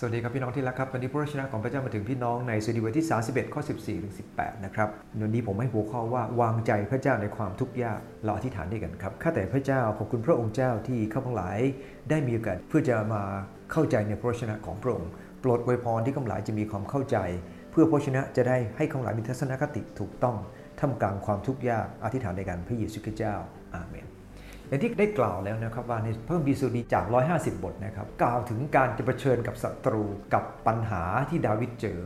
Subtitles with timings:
[0.00, 4.88] สวัสดีครับพี่น้องที่รักครับวันนี้พระวจนะของพระเจ้ามาถึงพี่น้องในสุดีบทที่ 31 ข้อ 14ถึง18 นะครับ
[5.20, 11.58] วันนี้ผมให้หัวข้อว่าวางใจพระเจ้าในความทุกข์ยากเราอธิษฐานด้วยกันครับข้าแต่พระเจ้าขอบคุณพระองค์เจ้าที่ข้าพงหลาย
[12.10, 13.22] ได้มีโอกาสเพื่อจะมา
[13.72, 17.16] เข้าใจในพระวจนะของพระองค์โปรดอวยพรที่ข้าพงหลายจะมีความเข้าใจ
[17.70, 20.36] เพื่อพระวจนะจะได้ให้ข้าพงหลายมีทัศนคติถูกต้อง
[20.80, 23.34] ท่ามกลางความทุกข์ยากอธิษฐานในการพระเยซูคริสต์เจ้า
[23.76, 24.17] อาเมน
[24.68, 27.04] อย่างที่ได้กล่าวแล้วนะครับว่าในเพระคัมภีร์สุดีจาก
[27.34, 30.04] 150 บทนะครับกล่าวถึงการจะเผชิญกับศัตรู
[30.34, 31.98] กับปัญหาที่ดาวิดเจอ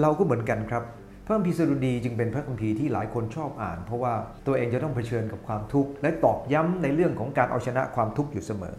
[0.00, 0.82] เราก็เหมือนกันครับ
[1.24, 4.14] เพระคัมภีร์สดุดีจึงเป็นพระคัมภีร์ที่หลายคนชอบอ่าน เพราะว่า
[4.46, 8.74] ตัวเองจะต้องเผชิญกับความทุกข์และตอกย้ำในเรื่องของการเอาชนะความทุกข์อยู่เสมอ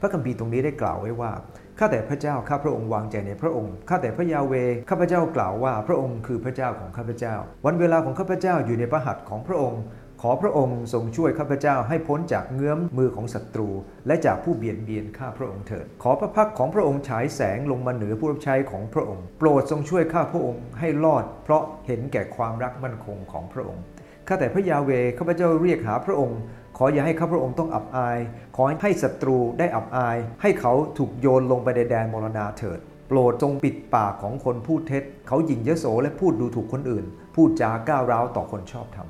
[0.00, 1.32] พระคัมภีร์ตรงนี้ได้กล่าวไว้ว่า
[1.78, 4.54] ข้าแต่พระเจ้าข้าพระองค์วางใจในพระองค์ข้าแต่พระยาเว
[4.90, 7.34] ข้าพระเจ้ากล่าวว่าพระองค์คือพระเจ้าของข้าพระเจ้า
[7.66, 9.82] วันเวลาของข้าพระเจ้าอยู่ในพระหัตถ์ของพระองค์
[10.28, 13.68] อพระองค์ทรงช่วยข้าพเจ้าให้พ้นจากเงื้อมมือของศัตรู
[14.06, 23.82] และจากผู้เบียดเบียนข้าพระองค์เถิด ขอพระพักของพระองค์ฉายแสงลงมาเหนือผู้รับใช้ของพระองค์ โปรดทรงช่วยข้าพระองค์ให้รอด เพราะเห็นแก่ความรักมั่นคงของพระองค์
[24.28, 26.40] ข้าแต่พระยาเวข้าพเจ้าเรียกหาพระองค์
[26.76, 28.18] ขออย่าให้ข้าพระองค์ต้องอับอาย
[28.56, 39.08] ขอให้ศัตรูได้อับอาย ให้เขาถูกโยนลงไปในแดนมรณาเถิด โปรดจงปิดปากของคนพูดเท็จ เขาหยิ่งเยโสและพูดดูถูกคนอื่น พูดจาก้าวร้าวต่อคนชอบธรรม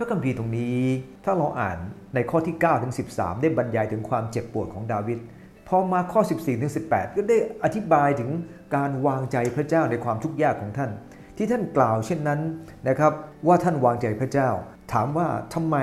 [0.00, 0.78] พระคัมภีร์ตรงนี้
[1.24, 1.78] ถ้าเราอ่าน
[2.14, 5.18] ในข้อที่9ถึง13 ได้บรรยายถึงความเจ็บปวดของดาวิด
[5.68, 8.30] พอมาข้อ 14ถึง18 ก็ได้อธิบายถึง
[8.76, 10.90] การวางใจพระเจ้าในความทุกข์ยากของท่าน
[11.36, 12.40] ที่ท่านกล่าวเช่นนั้น
[12.88, 13.12] นะครับ
[13.46, 14.48] ว่าท่านวางใจพระเจ้า
[14.92, 15.76] ถามว่าทำไม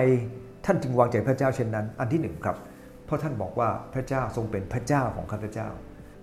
[0.65, 2.57] ท่านจึงวางใจพระเจ้าเช่นนั้น อันที่หนึ่งครับ
[3.05, 5.67] เพราะท่านบอกว่าพระเจ้าทรงเป็นพระเจ้าของข้าพเจ้า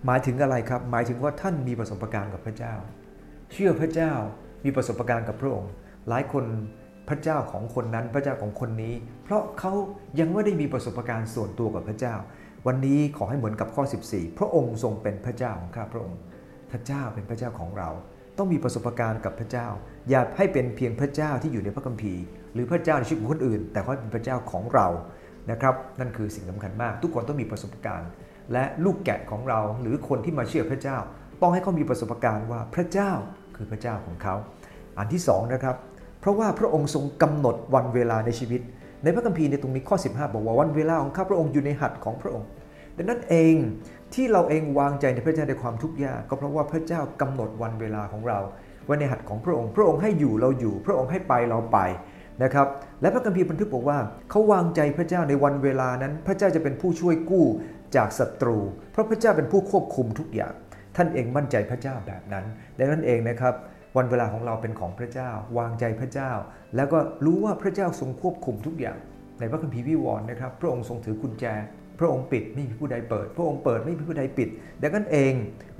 [0.06, 2.74] หมายถึงอะไรครับ หมายถึงว่าท่านมีประสบการณ์กับพระเจ้า
[3.52, 4.12] เชื่อพระเจ้า
[4.64, 5.72] มีประสบการณ์กับพระองค์
[6.08, 6.44] หลายคน
[7.08, 9.72] พระเจ้าของคนนั้นพระเจ้าของคนนี้ เพราะเขา
[10.20, 12.14] ยังไม่ได้มีประสบการณ์ส่วนตัวกับพระเจ้า
[12.66, 16.18] วันนี้ขอให้เหมือนกับข้อ 14 พระองค์ทรงเป็นพระเจ้าของข้าพระองค์
[16.70, 17.90] พระเจ้าเป็นพระเจ้าของเรา
[18.38, 19.66] ต้องมีประสบการณ์กับพระเจ้า
[20.10, 22.22] อย่าให้เป็นเพียงพระเจ้าที่อยู่ในพระคัมภีร์
[22.54, 24.86] หรือพระเจ้าในชีวิตของคนอื่น แต่เขาเป็นพระเจ้าของเรา
[25.50, 28.08] นะครับนั่นคือสิ่งสำคัญมาก ทุกคนต้องมีประสบการณ์
[28.52, 30.98] และลูกแกะของเราหรือคนที่มาเชื่อพระเจ้า
[31.40, 33.12] ต้องให้เขามีประสบการณ์ว่าพระเจ้า
[33.56, 34.34] คือพระเจ้าของเขา
[34.98, 35.76] อันที่2นะครับ
[36.22, 38.60] เพราะว่าพระองค์ทรงกำหนดวันเวลาในชีวิต
[39.02, 42.48] ในพระคัมภีร์ในตรงนี้ข้อ 15 บอกว่าวันเวลาของข้าพระองค์อยู่ในหัตถ์ของพระองค์
[42.96, 43.54] ดังนั้นเอง
[44.14, 48.38] ที่เราเองวางใจในพระเจ้าในความทุกข์ยากก็เพราะว่าพระเจ้ากำหนดวันเวลาของเรา
[48.86, 51.78] ไว้ในหัตถ์ของพระองค์ พระองค์ให้อยู่เราอยู่ พระองค์ให้ไปเราไป
[52.42, 52.66] นะครับ
[53.00, 53.98] และพระคัมภีร์บันทึกบอกว่า
[54.30, 57.46] เขาวางใจพระเจ้าในวันเวลานั้น พระเจ้าจะเป็นผู้ช่วยกู้
[57.96, 58.58] จากศัตรู
[58.92, 60.54] เพราะพระเจ้าเป็นผู้ควบคุมทุกอย่าง
[60.96, 62.44] ท่านเองมั่นใจพระเจ้าแบบนั้น
[62.78, 63.54] ดังนั้นเองนะครับ
[63.96, 66.30] วันเวลาของเราเป็นของพระเจ้า วางใจพระเจ้า
[66.76, 68.98] แล้วก็รู้ว่าพระเจ้าทรงควบคุมทุกอย่าง
[69.40, 71.44] ในพระคัมภีร์วิวรณ์นะครับ พระองค์ทรงถือกุญแจ
[71.98, 74.48] พระองค์ปิดไม่มีผู้ใดเปิด พระองค์เปิดไม่มีผู้ใดปิด
[74.82, 75.32] ดังนั้นเอง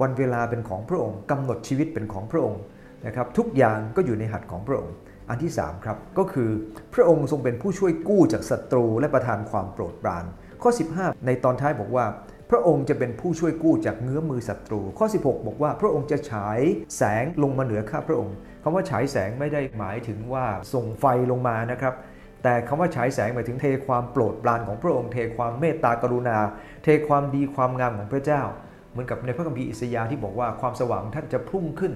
[0.03, 2.63] วันเวลาเป็นของพระองค์กำหนดชีวิตเป็นของพระองค์
[3.07, 4.95] นะครับทุกอย่างก็อยู่ในหัตถ์ของพระองค์
[5.29, 6.51] อันที่3ครับก็คือ
[6.95, 10.25] พระองค์ทรงเป็นผู้ช่วยกู้จากศัตรูและประทานความโปรดปราน
[10.63, 12.05] ข้อ 15 ในตอนท้ายบอกว่า
[12.55, 16.61] พระองค์จะเป็นผู้ช่วยกู้จากเงื้อมือศัตรู ข้อ 16 บอกว่า พระองค์จะฉาย
[16.97, 21.95] แสงลงมาเหนือข้าพระองค์คำว่าฉายแสงไม่ได้หมายถึงว่าส่งไฟลงมานะครับ
[22.43, 26.39] แต่คำว่าฉายแสงหมายถึงเทความโปรดปรานของพระองค์เทความเมตตากรุณา
[26.85, 28.43] เทความดีความงามของพระเจ้า
[28.91, 31.93] เหมือนกับในพระคัมภีร์อิสยาห์ที่บอกว่าความสว่างท่านจะพุ่งขึ้น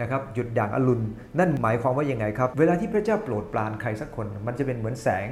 [0.00, 1.04] นะครับหยุดด่างอรุณ
[1.38, 5.28] นั่นหมายความว่ายังไงครับ เวลาที่พระเจ้าโปรดปรานใครสักคน มันจะเป็นเหมือนแสง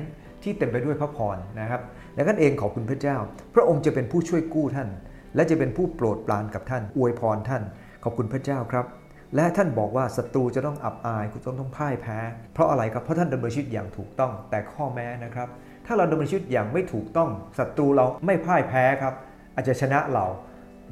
[0.47, 1.81] ที่เต็มไปด้วยพระพรนะครับ
[2.17, 3.17] ดังนั้นเองขอบคุณพระเจ้า
[3.55, 4.89] พระองค์จะเป็นผู้ช่วยกู้ท่าน
[5.34, 7.62] และจะเป็นผู้โปรดปรานกับท่าน อวยพรท่าน
[8.05, 8.87] ขอบคุณพระเจ้าครับ
[9.37, 12.19] และท่านบอกว่าศัตรูจะต้องอับอายคุณต้องต้องพ่ายแพ้
[12.55, 15.49] เพราะอะไรครับเพราะท่านดำเนินชีวิตอย่างถูกต้องแต่ข้อแม้นะครับ
[15.87, 19.15] ถ้าเราดำเนินชีวิตอย่างไม่ถูกต้องศัตรูเราไม่พ่ายแพ้ครับ
[19.55, 20.27] อาจจะชนะเรา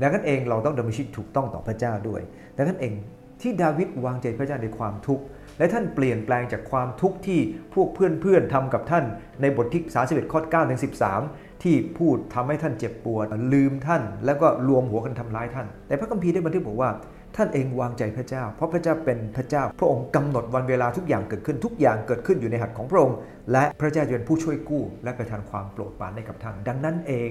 [0.01, 2.21] ดังนั้นเองเราต้องดำเนินชีวิตถูกต้องต่อพระเจ้าด้วย
[2.57, 2.95] ดังนั้นเอง
[3.41, 5.25] ที่ดาวิดวางใจพระเจ้าในความทุกข์
[5.59, 7.41] และท่านเปลี่ยนแปลงจากความทุกข์ที่
[7.75, 9.05] พวกเพื่อนๆทำกับท่าน
[9.41, 10.81] ในบทที่ 31 ข้อ9ถึง
[11.21, 16.91] 13 ที่พูดทำให้ท่านเจ็บปวด ลืมท่าน แล้วก็รวมหัวกันทำร้ายท่าน แต่พระคัมภีร์ได้บันทึกบอกว่า
[17.37, 23.17] ท่านเองวางใจพระเจ้า เพราะพระเจ้าเป็นพระเจ้า พระองค์กำหนดวันเวลาทุกอย่างเกิดขึ้นทุกอย่างเกิดขึ้นอยู่ในหัตถ์ของพระองค์
[23.53, 27.31] และพระเจ้าจะเป็นผู้ช่วยกู้ และประทานความโปรดปรานให้กับท่าน ดังนั้นเอง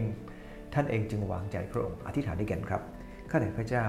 [0.74, 2.82] ท่านเองจึงวางใจพระองค์ อธิษฐานด้วยกันครับ
[3.30, 3.86] ข้าแต่พระเจ้า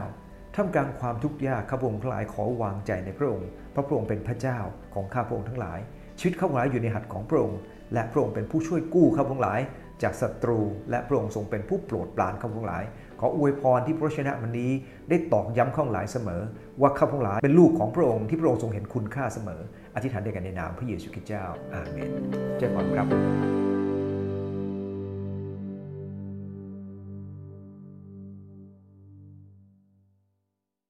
[0.55, 4.59] ท่ามกลางความทุกข์ยากข้าพระองค์ทั้งหลายขอวางใจในพระองค์ พระพระองค์เป็นพระเจ้า
[4.95, 5.79] ของข้าพระองค์ทั้งหลาย
[6.19, 7.59] ชีวิตข้าพระองค์อยู่ในหัตถ์ของพระองค์
[7.93, 9.61] และพระองค์เป็นผู้ช่วยกู้ข้าพระองค์หลาย
[10.03, 10.59] จากศัตรู
[10.91, 12.85] และพระองค์ทรงเป็นผู้โปรดปรานข้าพงหลาย
[13.21, 14.71] ขออวยพรที่พระชนะวันนี้
[15.09, 16.43] ได้ตอกย้ำข้าพงหลายเสมอ
[16.81, 19.61] ว่าข้าพงหลายเป็นลูกของพระองค์ที่พระองค์ทรงเห็นคุณค่าเสมอ
[19.95, 22.11] อธิษฐานด้วยกันในนามพระเยซูคริสต์เจ้าอาเมน
[22.59, 23.64] เจ้าขอบครับ